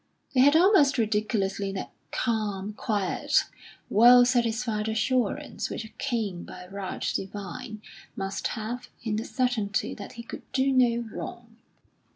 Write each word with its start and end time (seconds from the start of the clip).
They 0.33 0.39
had 0.39 0.55
almost 0.55 0.97
ridiculously 0.97 1.71
that 1.73 1.91
calm, 2.09 2.73
quiet, 2.73 3.43
well 3.87 4.25
satisfied 4.25 4.89
assurance 4.89 5.69
which 5.69 5.85
a 5.85 5.89
king 5.89 6.41
by 6.43 6.65
right 6.69 7.07
divine 7.15 7.83
might 8.15 8.47
have 8.57 8.89
in 9.03 9.17
the 9.17 9.25
certainty 9.25 9.93
that 9.93 10.13
he 10.13 10.23
could 10.23 10.41
do 10.53 10.71
no 10.73 11.07
wrong. 11.11 11.57